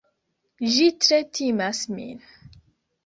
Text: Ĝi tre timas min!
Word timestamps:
Ĝi 0.75 0.87
tre 1.07 1.19
timas 1.41 1.83
min! 1.99 2.27